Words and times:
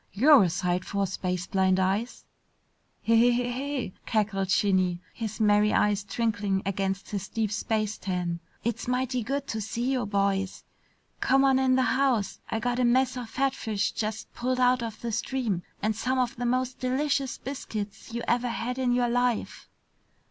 "You're 0.13 0.41
a 0.45 0.49
sight 0.49 0.83
for 0.83 1.05
space 1.05 1.45
blind 1.45 1.79
eyes!" 1.79 2.25
"Heh 3.03 3.13
heh 3.13 3.51
heh," 3.51 3.89
cackled 4.07 4.49
Shinny, 4.49 4.99
his 5.13 5.39
merry 5.39 5.73
eyes 5.73 6.03
twinkling 6.03 6.63
against 6.65 7.11
his 7.11 7.27
deep 7.27 7.51
space 7.51 7.99
tan. 7.99 8.39
"It's 8.63 8.87
mighty 8.87 9.21
good 9.21 9.45
to 9.49 9.61
see 9.61 9.91
you 9.91 10.07
boys. 10.07 10.63
Come 11.19 11.45
on 11.45 11.59
in 11.59 11.75
the 11.75 11.83
house. 11.93 12.39
I 12.49 12.57
got 12.59 12.79
a 12.79 12.83
mess 12.83 13.15
of 13.15 13.29
fatfish 13.29 13.91
just 13.91 14.33
pulled 14.33 14.59
out 14.59 14.81
of 14.81 14.99
the 15.01 15.11
stream 15.11 15.61
and 15.83 15.95
some 15.95 16.17
of 16.17 16.35
the 16.35 16.47
most 16.47 16.79
delicious 16.79 17.37
biscuits 17.37 18.11
you 18.11 18.23
ever 18.27 18.49
had 18.49 18.79
in 18.79 18.93
your 18.93 19.07
life!" 19.07 19.69